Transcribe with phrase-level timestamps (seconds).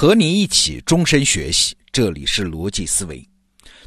[0.00, 3.22] 和您一起终身学习，这里是逻辑思维。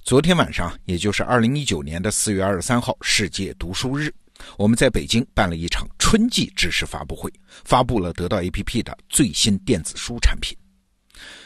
[0.03, 4.13] 昨天晚上，也就是二零一九年的四月二十三号，世界读书日，
[4.55, 7.33] 我们在北京办了一场春季知识发布会，
[7.65, 10.55] 发布了得到 APP 的最新电子书产品。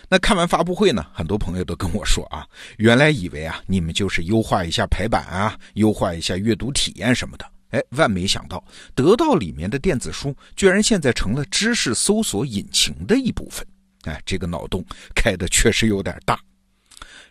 [0.09, 8.61] 那看完发布会呢，很多朋友都跟我说啊，原来以为啊，你们就是优化一下排版啊，优化一下阅读体验什么的，哎，万没想到，
[8.93, 13.65] 得到里面的电子书居然现在成了知识搜索引擎的一部分。
[14.07, 16.39] 哎，这个脑洞开的确实有点大，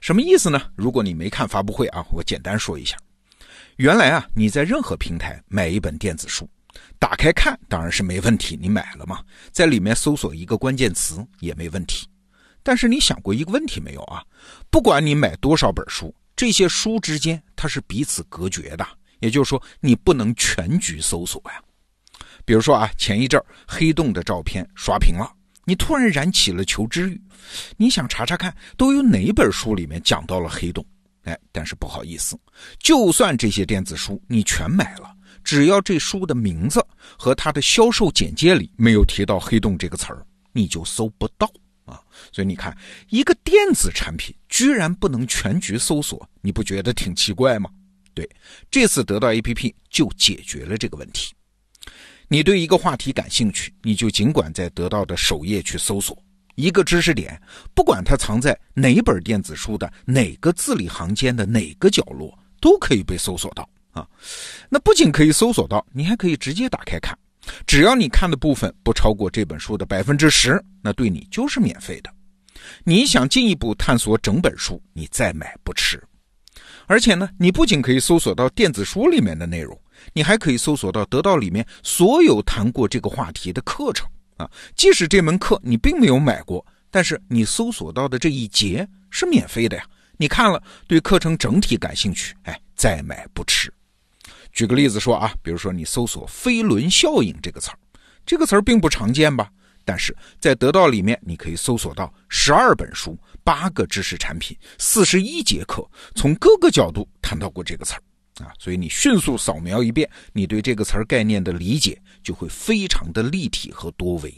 [0.00, 0.60] 什么意思呢？
[0.74, 2.96] 如果你没看发布会啊，我简单说一下。
[3.76, 6.48] 原来啊，你在任何平台买一本电子书，
[6.98, 12.08] 打开看当然是没问题，你买了嘛，在里面搜索一个关键词也没问题。
[12.62, 14.22] 但是你想过一个问题没有啊？
[14.70, 18.86] 不管你买多少本书，这些书之间它是彼此隔绝的，
[19.20, 21.62] 也就是说你不能全局搜索呀。
[22.44, 25.30] 比如说啊，前一阵黑洞的照片刷屏了。
[25.68, 27.20] 你突然燃起了求知欲，
[27.76, 30.86] 你想查查看都有哪本书里面讲到了黑洞？
[31.24, 32.38] 哎，但是不好意思，
[32.78, 36.80] 就算这些电子书你全买了，只要这书的名字
[37.18, 41.50] 和它的销售简介里没有提到黑洞这个词儿，你就搜不到
[41.84, 42.00] 啊。
[42.30, 42.72] 所以你看，
[43.08, 47.68] 一个电子产品居然不能全局搜索，你不觉得挺奇怪吗？
[48.14, 48.30] 对，
[48.70, 51.34] 这次得到 APP 就解决了这个问题。
[52.28, 56.20] 你对一个话题感兴趣，你就尽管在得到的首页去搜索
[56.56, 57.40] 一个知识点，
[57.74, 64.06] 不管它藏在哪本电子书的哪个字里行间的哪个角落，都可以被搜索到啊。
[64.68, 67.16] 那不仅可以搜索到，你还可以直接打开看，
[67.66, 72.12] 只要你看的部分不超过这本书的百分之十，那对你就是免费的。
[72.82, 76.02] 你想进一步探索整本书，你再买不迟。
[76.86, 79.78] 而且呢，你不仅可以搜索到电子书里面的内容。
[80.12, 89.84] 你还可以搜索到得到里面所有谈过这个话题的课程啊，即使这门课你并没有买过，但是你搜索到的这一节是免费的呀。
[90.18, 93.72] 你看了对课程整体感兴趣，哎，再买不迟。
[94.52, 97.78] 举个例子说啊，比如说你搜索“飞轮效应”这个词儿，
[98.24, 99.50] 这个词儿并不常见吧？
[99.84, 108.02] 但是在得到里面，你可以搜索到十二本书、八个知识产品、四十一节课，从各个角度谈到过这个词儿。
[108.42, 114.34] 啊，所以你迅速扫描一遍，你对这个词儿概念的理解就会非常的立体和多维。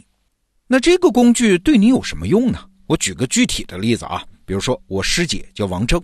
[0.66, 2.58] 那这个工具对你有什么用呢？
[2.86, 6.02] 我举个具体的例子啊，比如说我师姐叫王铮，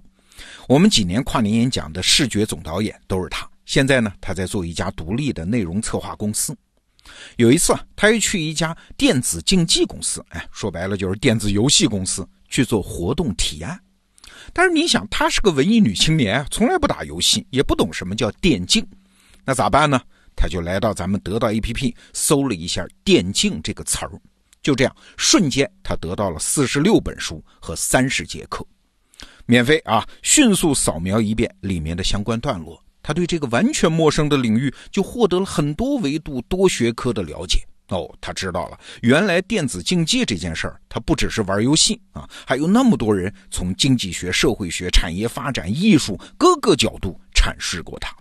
[0.68, 3.48] 我们几年跨年演讲的视觉总导演都是她。
[3.64, 6.56] 现在呢，她在做一家独立的内容策划公司。
[7.36, 13.78] 有一次啊，她又去一家电子竞技公司，哎，说白了就是电子游戏公司去做活动提案。
[14.52, 18.86] 但是你想，她是个文艺女青年，从来不打游戏，也不懂什么叫电竞，
[19.44, 20.00] 那咋办呢？
[20.36, 24.10] 她就来到咱们得到 APP，搜了一下“电竞”这个词儿，
[24.62, 28.66] 就这样，瞬间她得到了四十六本书和三十节课，
[29.46, 30.04] 免费啊！
[30.22, 37.60] 迅速扫描一遍里面的相关段落，她对这个完全陌生的领域就获得了很多维度、多学科的了解。
[37.88, 48.16] 哦，他知道了，原来电子竞技这件事儿，它不只是玩游戏啊，还有那么多人从经济学、社会学、产业发展、艺术各个角度阐释过它。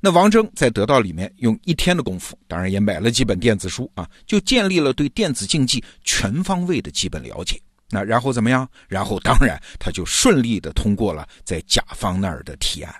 [0.00, 7.60] 那王峥在得到里面用一天的功夫，当然也买了几本电子书啊，就建立了对电子竞技全方位的基本了解。
[7.90, 8.66] 那然后怎么样？
[8.88, 12.94] 然后当然他就顺利的通过了在甲方那儿的提案。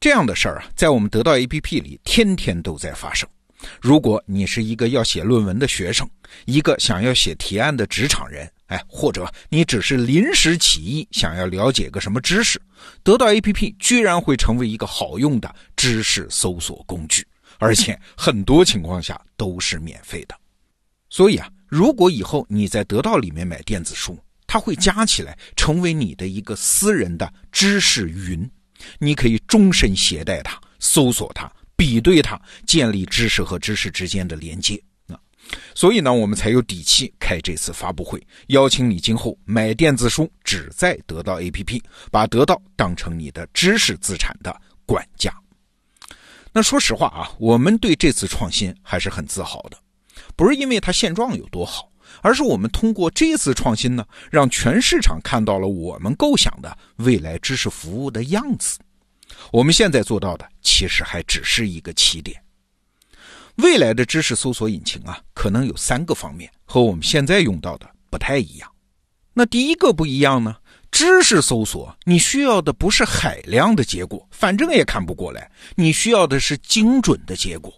[0.00, 3.28] 这样的事儿啊，在我们得到 APP 里天天都在发生。
[3.80, 6.08] 如果你是一个要写论文的学生，
[6.44, 12.60] 一个想要写提案的职场人，哎，或者你只是临时起意想要了解个什么知识，
[13.02, 17.26] 得到 APP 居然会成为一个好用的知识搜索工具，
[17.58, 20.34] 而且很多情况下都是免费的。
[21.08, 28.48] 所以啊，如果以后你在得到里面买电子书，它会加起来成为你的一个私人的知识云，
[28.98, 31.50] 你可以终身携带它，搜索它。
[31.76, 35.20] 比对它，建立知识和知识之间的连接啊，
[35.74, 45.32] 所以呢，我们才有底气开这次发布会，邀请你今后买电子书只在得到 APP，把得到当成你的知识资产的管家。
[46.52, 49.78] 那说实话啊，我们对这次创新还是很自豪的，
[50.34, 58.78] 不是因为它现状有多好，而是我们通过这次创新呢，让全市场看到了我们构想的未来知识服务的样子。
[59.52, 62.40] 我们现在做到的其实还只是一个起点。
[63.56, 68.70] 未来的知识搜索引擎啊，可能有三个方面和我们现在用到的不太一样。
[69.32, 70.56] 那第一个不一样呢？
[70.90, 75.50] 知识搜索你需要的不是海量的结果，反正也看不过来。
[75.74, 77.72] 你需要的是精准的结果，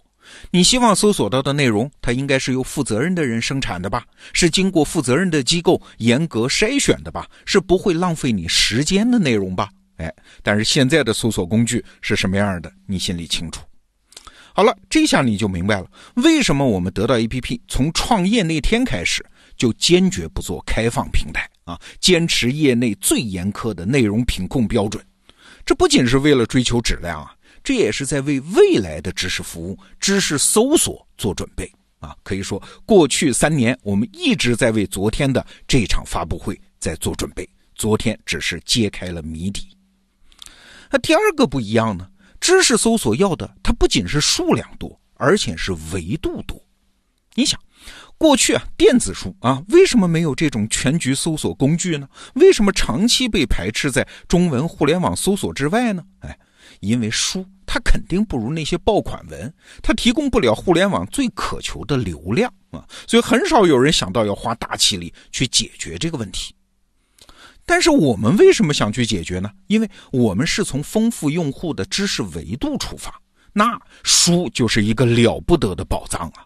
[0.51, 4.05] 你希望搜索到的内容，它应该是由负责任的人生产的吧？
[4.31, 7.27] 是经过负责任的机构严格筛选的吧？
[7.45, 9.69] 是不会浪费你时间的内容吧？
[9.99, 12.71] 哎，但是现在的搜索工具是什么样的？
[12.87, 13.61] 你心里清楚。
[14.53, 19.25] 好了，这下你就明白了，为什么我们得到 APP 从创业那天开始
[19.55, 25.01] 就坚决不做开放平台啊，坚持业内最严苛的内容品控标准。
[25.65, 32.15] 这不仅是为了追求质量啊，这也是在为未来的知识服务、知识搜索做准备啊。
[32.23, 39.77] 可以说，过去三年我们一直在为昨天的这场发布会在做准备，昨天只是揭开了谜底。
[40.89, 42.07] 那第二个不一样呢？
[42.39, 46.57] 知识搜索要的，它不仅是数量多，而且是维度多。
[47.35, 47.59] 你想，
[48.17, 52.07] 过去啊，电子书啊，为什么没有这种全局搜索工具呢？
[52.33, 56.03] 为什么长期被排斥在中文互联网搜索之外呢？
[56.19, 56.37] 哎，
[56.79, 59.53] 因为书它肯定不如那些爆款文，
[59.83, 66.55] 它提供不了互联网最渴求的流量啊，所以很少有人想到要花大气力去解决这个问题。
[67.69, 69.51] 但是我们为什么想去解决呢？
[69.67, 73.13] 因为我们是从丰富用户的知识维度出发，
[73.53, 76.43] 那书就是一个了不得的宝藏啊！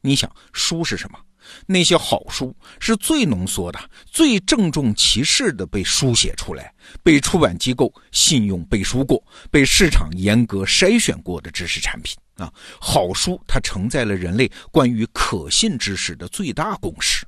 [0.00, 1.18] 你想，书是什么？
[1.66, 9.22] 那些好书是最浓缩的、最郑重其事的被书写出来，被出版机构信用背书过，
[9.52, 12.52] 被市场严格筛选过的知识产品啊！
[12.80, 17.24] 好书它承载了人类关于可信知识的最大共识。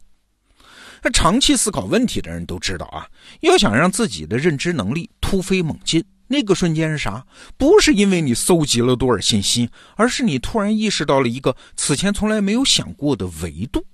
[1.03, 3.07] 那长期思考问题的人都知道啊，
[3.41, 7.25] 要想让自己的认知能力突飞猛进，那个瞬间是啥？
[7.57, 13.85] 不是因为你搜集了多少信息，而是你突然意识到了一个此前从来没有想过的维度。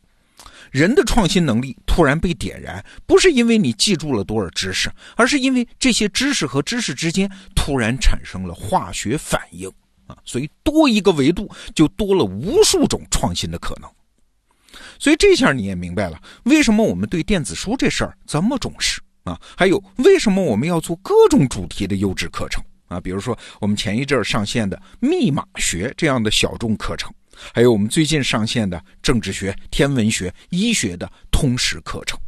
[0.70, 9.70] 人的创新能力突然被点燃，不是因为你记住了多少知识，而是因为这些知识和知识之间突然产生了化学反应
[10.08, 10.16] 啊！
[10.24, 13.88] 所以多一个维度，就多了无数种创新的可能。
[14.98, 19.40] 所以这下你也明白了，为什么我们对电子书这事儿这么重视啊？
[19.56, 23.00] 还有为什么我们要做各种主题的优质课程啊？
[23.00, 27.12] 比如说我们前一阵上线的密码学这样的小众课程，
[27.52, 32.18] 还有我们最近上线的政治学、天文学、医学的通识课程。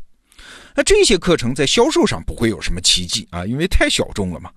[0.74, 4.50] 那这些课程在销售上不会有什么奇迹啊，因为太小众了嘛。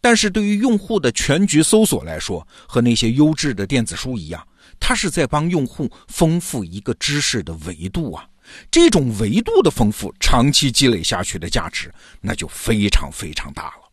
[0.00, 4.47] 但是对于用户的全局搜索来说，和那些优质的电子书一样。
[4.80, 8.28] 它是在帮用户丰富一个知识的维度啊，
[8.70, 13.88] 这种维度的丰富，长期积累下去的价值，那就非常非常大了。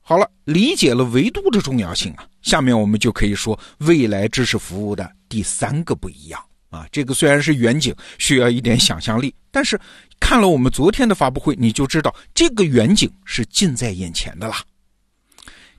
[0.00, 6.86] 好了，理解了维度的重要性啊，下面我们就可以说未来知识服务的第三个不一样啊。
[6.90, 9.78] 这个虽然是远景，需要一点想象力，但是
[10.18, 14.64] 看了我们昨天的发布会，你就知道这个远景是近在眼前的啦。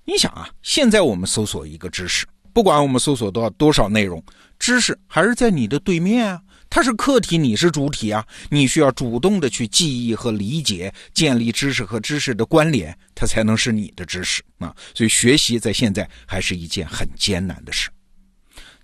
[0.06, 2.28] 你想啊，现在我们搜索一个知识。
[2.54, 4.24] 不管我们搜索到多少内容，
[4.58, 14.76] 知识还是在你的对面啊，它是客体，你是主体啊，你需要主动的去记忆和理解，建立知识和知识的关联，它才能是你的知识啊。
[14.94, 17.90] 所以学习在现在还是一件很艰难的事。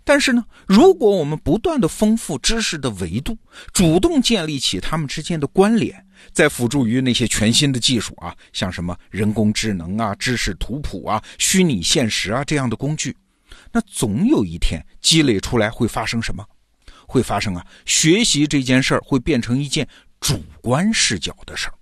[0.08, 3.36] 但是呢，如果我们不断的丰富知识的维度，
[3.74, 13.18] 主动建立起它们之间的关联，再辅助于那些全新的技术啊，像什么人工智能啊、知识图谱啊、虚拟现实啊这样的工具。
[13.72, 16.46] 那总有一天积累出来会发生什么？
[17.08, 17.64] 会发生啊！
[17.86, 19.88] 学习这件事儿会变成一件
[20.20, 21.74] 主观视角的事儿。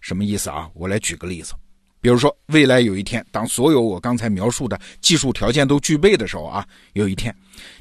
[0.00, 0.70] 什么意思啊？
[0.72, 1.52] 我来举个例子，
[2.00, 7.34] 比如说未来有一天，当所有我刚才描述的技术条件都具备的时候啊，有一天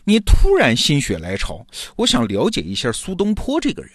[0.03, 3.91] 你突然心血来潮，我想了解一下苏东坡这个人，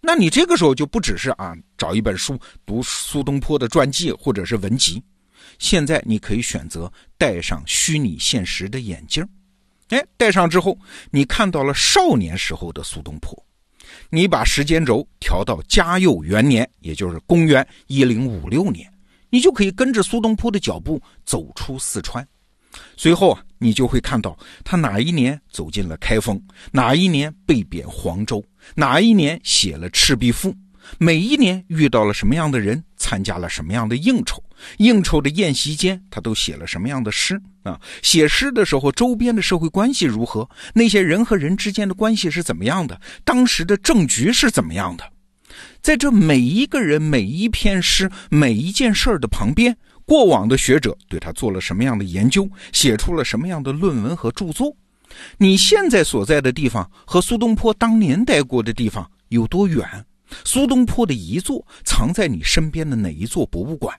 [0.00, 5.00] 那你这个时候就不只是啊找一本书读苏东坡的传记或者是文集。
[5.58, 9.26] 现在你可以选择戴上虚拟现实的眼镜，
[9.88, 10.78] 哎，戴上之后，
[11.10, 13.36] 你看到了少年时候的苏东坡。
[14.10, 18.90] 你把时间轴调到嘉佑元年，也就是公元一零五六年，
[19.30, 22.26] 你就可以跟着苏东坡的脚步走出四川。
[22.96, 30.50] 随后啊，你就会看到他哪一年走进了开封，哪一年被贬黄州，哪一年写了《赤壁赋》。
[30.96, 34.42] 每一年遇到了什么样的人，参加了什么样的应酬，
[34.78, 37.78] 应酬的宴席间，他都写了什么样的诗啊？
[38.02, 40.48] 写诗的时候，周边的社会关系如何？
[40.74, 42.98] 那些人和人之间的关系是怎么样的？
[43.24, 45.04] 当时的政局是怎么样的？
[45.80, 54.76] 在这每一个人、每一篇诗、每一件事儿的旁边，过往的学者对他做了什么样的研究，写出了什么样的论文和著作？
[55.38, 59.86] 你现在所在的地方和苏东坡当年待过的地方有多远？
[60.44, 63.98] 苏东坡的遗作藏在你身边的哪一座博物馆？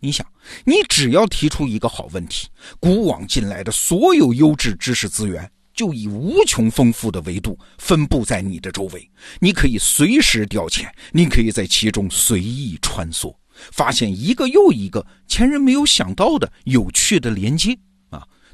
[0.00, 0.26] 你想，
[0.64, 13.34] 你只要提出一个好问题，古往今来的所有优质知识资源就以无穷丰富的维度分布在你的周围，你可以随时调遣，你可以在其中随意穿梭，
[13.72, 17.78] 发现一个又一个前人没有想到的有趣的连接！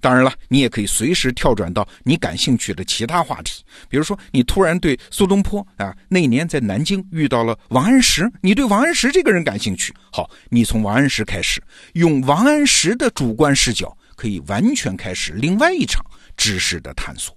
[0.01, 16.05] 当然了，你也可以随时跳转到你感兴趣的其他话题，比如说你突然对苏东坡啊，那年在南京遇到了王安石，你对王安石这个人感兴趣，好，你从王安石开始，用王安石的主观视角，可以完全开始另外一场。
[16.37, 17.37] 知识的探索，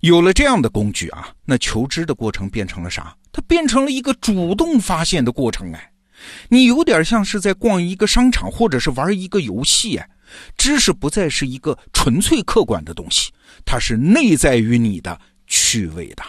[0.00, 3.14] 有了这样的工具啊，那求知的过程变成了啥？
[3.30, 5.92] 它变成了一个主动发现的过程哎，
[6.48, 10.08] 你有点像是在逛一个商场，或者是玩一个游戏哎。
[10.56, 13.32] 知识不再是一个纯粹客观的东西，
[13.64, 16.22] 它是内在于你的趣味的，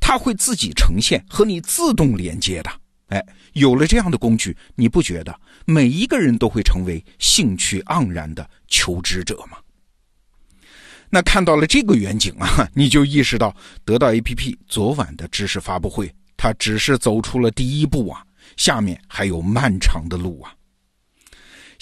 [0.00, 2.70] 它会自己呈现和你自动连接的。
[3.08, 3.22] 哎，
[3.52, 9.58] 有了这样的工具，你不觉得每一个人都会成为兴趣盎然的求知者吗？
[11.10, 18.24] 那看到了这个远景啊，你就意识到得到 APP 昨晚的知识发布会，它只是走出了第一步啊，
[18.56, 20.54] 下面还有漫长的路啊。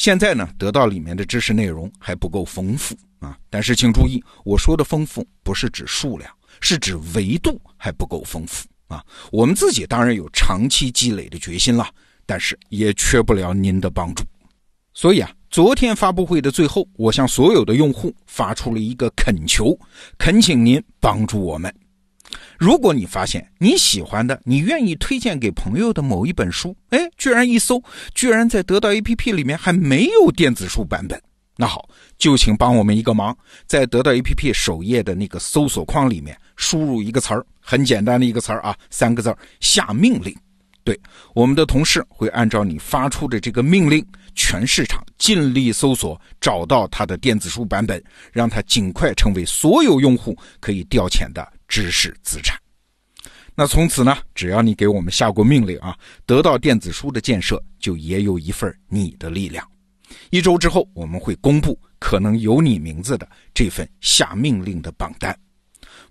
[0.00, 9.04] 现在呢，得到里面的知识内容还不够丰富啊，但是请注意，我说的丰富不是指数量，是指维度还不够丰富啊。
[9.30, 11.87] 我们自己当然有长期积累的决心了，
[12.25, 14.25] 但是也缺不了您的帮助。
[14.95, 15.30] 所以啊。
[15.50, 19.76] 昨天发布会的最后，我向所有的用户发出了一个恳求，
[20.16, 21.75] 恳请您帮助我们。
[22.58, 27.82] 如果你发现你喜欢的、你愿意推荐给朋友的某一本书，哎，居然一搜，
[28.14, 31.20] 居然在得到 APP 里面还没有电子书版本，
[31.56, 40.37] 那好，就请帮我们一个忙，在得到 APP 首页的那个搜索框里面输入一个词儿，很简单的一个词儿啊，三个字儿：下命令。
[40.82, 40.99] 对，
[41.34, 52.60] 我们的同事会按照你发出的这个命令，全市场尽力搜索，找到它的电子书版本，让它尽快成为所有用户可以调遣的知识资产。
[53.54, 55.96] 那从此呢，只要你给我们下过命令啊，
[56.26, 59.66] 得到电子书的建设就也有一份你的力量。
[60.30, 65.34] 一周之后，我们会公布可能有你名字的这份下命令的榜单。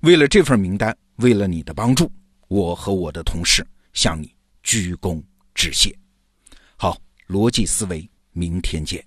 [0.02, 2.12] 为了这份名单，为了你的帮助，
[2.48, 3.64] 我和我的同事
[3.94, 4.34] 向你。
[4.62, 5.24] 鞠躬
[5.56, 5.98] 致谢。
[6.76, 6.96] 好，
[7.28, 9.04] 逻辑思维，明天见。